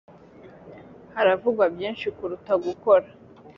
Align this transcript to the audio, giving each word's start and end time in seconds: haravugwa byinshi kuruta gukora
haravugwa 1.15 1.65
byinshi 1.75 2.07
kuruta 2.17 2.53
gukora 2.65 3.07